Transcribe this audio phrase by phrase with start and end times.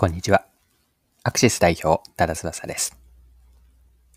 [0.00, 0.46] こんにちは。
[1.24, 2.98] アクシス代表、多田翼です。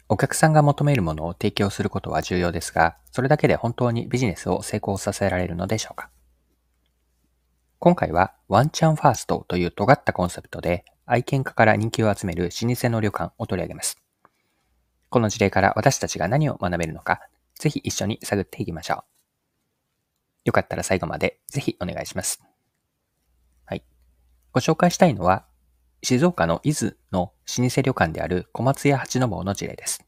[0.08, 6.10] お客さんが求めるものを提供することは重要ですが、それだけで本当にビジネスを成功させられるのでしょうか？
[7.80, 13.98] 今回はワンチャンファーストという尖ったコンセプトで愛犬家から人気を集める老舗の旅館を取り上げます。
[15.10, 17.20] この事例から私たちが何を学べるのか、
[17.56, 19.04] ぜひ一緒に探っていきましょう。
[20.46, 22.42] よかったら最後までぜひお願いします。
[23.66, 23.84] はい。
[24.54, 25.44] ご紹介したいのは
[26.04, 30.06] 静岡の伊豆の老舗旅館である小松屋八の坊の事例です。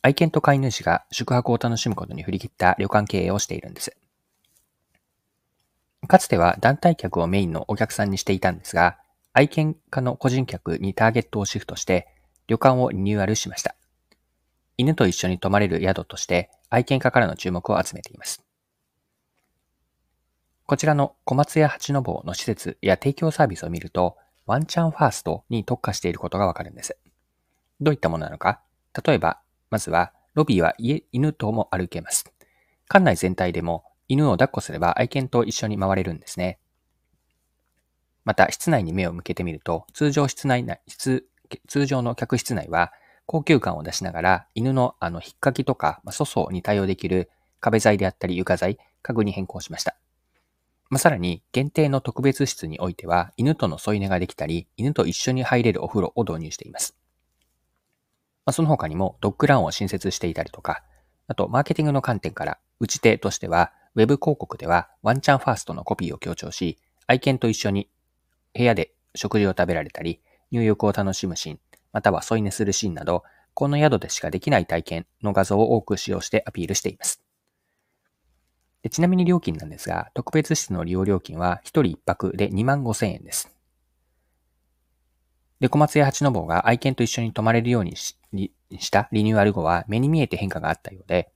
[0.00, 3.94] 愛犬と飼い主が宿泊を楽しむことに振り切った旅館経営をしているんです。
[6.08, 8.96] かつては団体客をメインのお客さんにしていたんですが、
[9.34, 12.08] 愛犬家の個人客にターゲットをシフトして
[12.46, 13.76] 旅館をリニューアルしました。
[14.78, 18.42] 犬と一緒に泊まれる宿として愛犬家からの注目を集めています。
[20.64, 24.16] こちらの小松屋八の坊の施設や提供サービスを見ると、
[24.50, 26.96] ワンチャンファーストに特化していることがわかるんです。
[27.80, 28.60] どういったものなのか？
[29.06, 29.38] 例えば、
[29.70, 32.24] まずは、ロビーは家、犬とも歩けます。
[32.88, 36.58] 館内全体でも犬を抱っこすれば愛犬と一緒に回れるんですね。
[38.24, 42.92] また、室内に目を向けてみると、通常室内内、通常の客室内は、
[43.26, 49.94] 高級感を出しながら、犬のあの、引っかきとか、まあ、粗相に対応できる壁材であったり床材、家具に変更しました。
[50.90, 56.96] まあ、さらに、限定の特別室においては、犬との添い寝ができたり、犬と一緒に入れるお風呂を導入しています。
[58.44, 60.82] まあ、その他にも、ドッグランを新設していたりとか、
[61.28, 67.88] あと、マーケティングの観点から、打ち手としては、ウェブ広告では、ワンチャンファーストのコピーを強調し、愛犬と一緒に
[68.52, 71.60] 部屋で食事を食べられたり、入浴を楽しむシーン、
[71.92, 73.22] または添い寝するシーンなど、
[73.54, 77.22] この宿でしかできない体験の画像を多く使用してアピールしています。
[78.88, 83.54] ちなみに料金なんですが、特別室の利用料金は1人1泊で2万5千円です。
[85.60, 88.16] で、小松屋八の坊が愛犬と一緒に泊まれるようにし
[88.90, 91.30] たリニューアル後は目に見えて変化があったようで、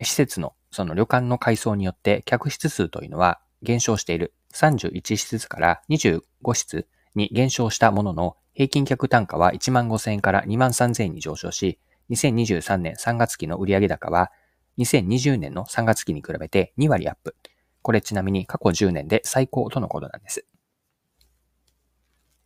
[0.00, 6.22] 施設のその旅館の改装によって客室数というのは減少している31室から25
[6.54, 6.86] 室
[7.16, 11.80] に減少したものの、平均客単価は1万5千円から2万3千円に上昇し、
[12.10, 14.30] 2023年3月期の売上高は
[14.78, 17.36] 2020年の3月期に比べて2割アップ。
[17.82, 20.46] これちなみに過去10年で最高とのことなんです。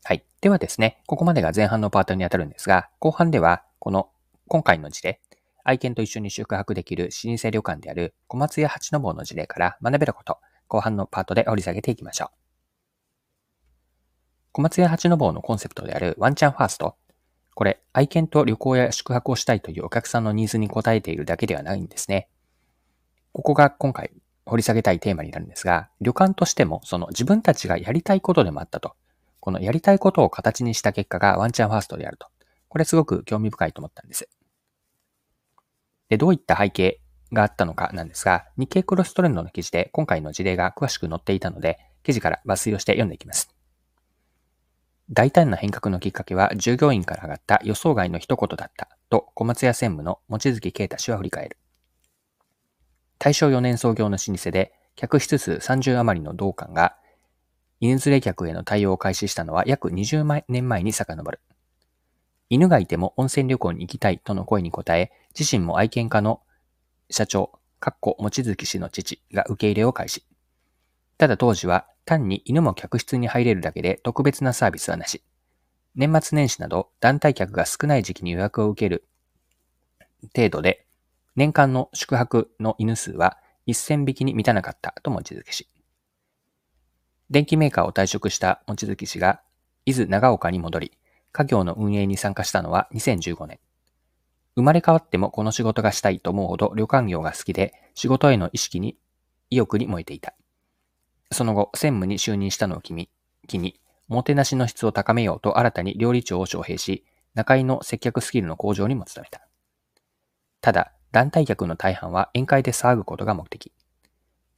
[0.05, 0.25] はい。
[0.41, 4.11] ではですね、ここまでが前半のパートに当たるんですが、後半では、この
[4.49, 5.21] 今回の事例、
[5.65, 10.39] 愛犬と一緒に宿泊できる老舗旅館である小松屋八の坊の事例から学べること、
[10.69, 12.43] 後半のパートで掘り下げていきましょう。
[14.53, 16.97] 小松屋八の坊のコンセプトであるワンチャンファースト
[17.55, 22.29] これ、愛犬と旅行や宿泊をしたいというお客さんのニーズに応えているだけではないんですね。
[23.33, 24.11] ここが今回
[24.45, 28.95] 掘り下げたいテーマになるんですが、旅館としてもその自分たちがやりたいことでもあったと。
[29.41, 32.29] このやりたいことを形にした結果がワンチャンファーストであると。
[32.69, 34.29] これすごく興味深いと思ったんです。
[36.09, 37.01] で、どういった背景
[37.33, 43.55] があったのかなんですが、日経クロストレンドの記事で今回の事例が詳しく載っていたので、記事から抜粋をして読んでいきます。
[45.11, 51.59] 大胆な変革のきっかけは従業員から上がった予想外の一言だったと小松屋専務の望月啓太氏は振り返る。
[53.19, 56.97] 大正4年創業の老舗で客室数30余りの同館が
[57.81, 61.41] 犬連れ客への対応を開始したのは約20年前に遡る。
[62.49, 66.43] 犬がいても温泉旅行に行きたいとの声に応え、自身も愛犬家の
[67.11, 70.25] 社長、かっこ望月氏の父が受け入れを開始。
[71.23, 75.23] ただ当時は単に犬も客室に入れるだけで特別なサービスはなし。
[75.95, 79.07] 年末年始など団体客が少ない時期に予約を受ける
[80.35, 80.85] 程度で、
[81.37, 83.39] 年間の宿泊の犬数は
[83.69, 85.69] 1000匹に満たなかったと望月氏。
[87.31, 89.43] 電機メーカーを退職した望月氏が
[89.87, 90.99] 伊豆長岡に戻り、
[91.31, 93.61] 家業の運営に参加したのは2015年。
[94.57, 98.99] 生まれ変わってもこの仕事がしたいと思うほど旅館業が好きで、仕事への意識に、
[99.51, 100.35] 意欲に燃えていた。
[101.33, 103.09] その後、専務に就任したのを機に、
[104.09, 109.47] おもてなしの質を高めようと新たに料理長を招聘し、中井の接客スキルの向上にも努めた。
[110.61, 113.73] ただ、団体客の大半は宴会で騒ぐことが目的。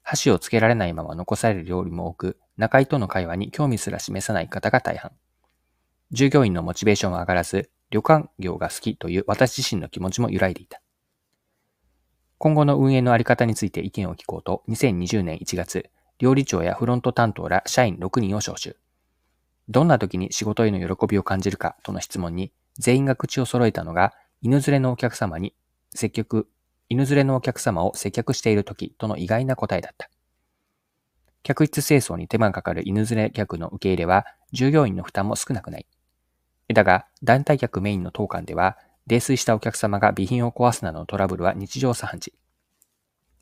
[0.03, 5.13] 箸をつけられないまま残される料理も多く、中井との会話に興味すら示さない方が大半。
[6.11, 10.81] 従業員のモチベーションは上がらず、旅館業が好きという私自身の気持ちも揺らいでいた。
[12.39, 18.77] 今後の運営のあり方について意見を聞こうと、2020年1月、料理長やフロント担当ら社員6人を招集。
[19.69, 24.13] どんな時に仕事への喜びを感じるかとの質問に、全員が口を揃えたのが、
[24.43, 25.55] 犬連れのお客様に
[25.95, 26.49] 接客、
[26.89, 30.11] 犬連れのお客様を接客している時との意外な答えだった。
[31.43, 35.87] 客室清掃に手間がかかる犬連れ客の受け入れは、従業員の負担も少なくない。
[36.73, 42.35] だが、団体客メインの当館では、泥酔したお客様が備品を壊すなどのトラブルは日常茶飯事。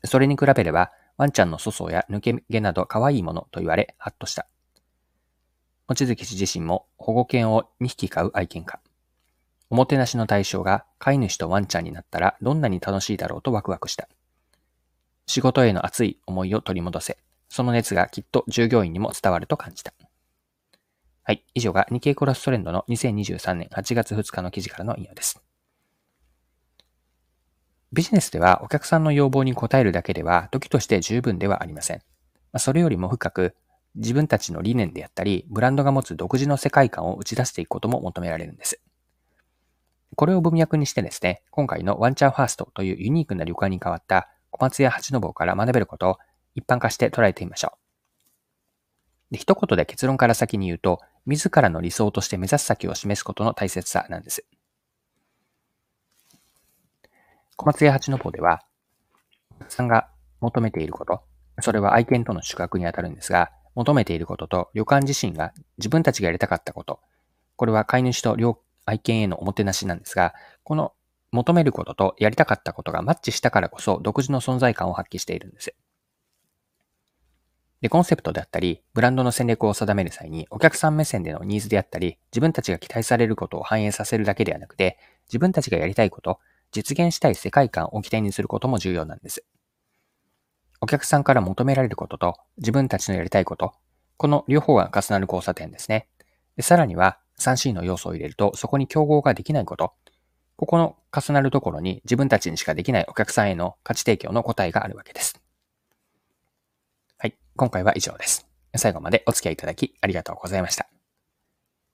[0.03, 4.47] それに比べれば、ワンちゃんの粗相や抜け毛など可愛いものと言われ、ハッとした。
[5.87, 8.79] 望月氏自身も保護犬を2匹飼う愛犬家。
[9.69, 14.07] おもてなしの対象が飼い主とワンちゃんになったらどんなに楽しいだろうとワクワクした。
[15.27, 17.17] 仕事への熱い思いを取り戻せ、
[17.49, 19.93] その熱がきっと従業員にも伝わると感じた。
[21.23, 21.45] はい。
[21.53, 25.42] 以上が日経クロストレンドの2023年8月2日の記事からの引用です。
[27.93, 32.01] ビジネスではお客さんの要望に応えるだけでは時として十分ではありません。
[32.57, 33.55] それよりも深く
[33.93, 38.81] 自分たちの理念であったり、ブランドが持つ独自の世界観を打ち出していくことも求められるんです。
[40.15, 46.17] これを文脈にしてですね、今回のワンチャンファーストというユニークな旅館に変わった小松屋八の坊から学べることを
[46.55, 49.33] 一般化して捉えてみましょう。
[49.33, 54.45] で一言で結論から先に言うと、自らの理想として目指す先を示すことの大切さなんです。
[57.55, 58.61] 小松屋八の坊では、
[59.51, 60.09] お客さんが
[60.41, 61.21] 求めていること、
[61.61, 66.99] それは愛犬との宿泊にあたるんですが、求めていることと旅館自身が自分たちがやりたかったこと、
[67.55, 70.33] これは飼い主と両愛犬へのおもてなしなんですが、
[70.63, 70.93] この
[71.31, 75.73] 求めることとやりたかったことがマッチしたからこそ独自の存在感を発揮しているんです。
[77.81, 84.97] で、コンセプトであったり、ブランドの戦略を定める際に、お客さん目線でのニーズであったり、自分たちが期待されることを反映させるだけではなくて、
[85.27, 86.39] 自分たちがやりたいこと、
[86.73, 89.45] 実現したい世界観を起点にすることも重要なんです。
[90.81, 93.73] お客さんから求められることと、自分たちのやりたいこと、
[94.17, 96.09] この両方が重なる交差点ですね。
[96.57, 99.93] でさらには、3C の要素を入れると、そこに競合ができないこと、
[100.55, 105.41] ここの重なるところに自分たちにしかできないお客さんへの価値提供の答えがあるわけです。
[107.17, 108.47] はい今回は以上です。
[108.75, 110.87] 最後までお付き合いいただきありがとうございました。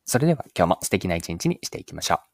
[0.05, 2.28] それでは今日も素敵な一日にしていきましょう。